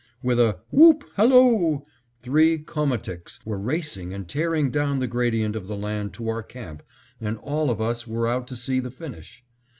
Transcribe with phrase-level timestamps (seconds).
[0.23, 1.81] With a "Whoop halloo,"
[2.23, 6.81] three Komaticks were racing and tearing down the gradient of the land to our camp,
[7.21, 9.43] and all of us were out to see the finish.